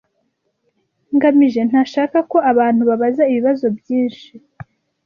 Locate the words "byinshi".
3.77-4.29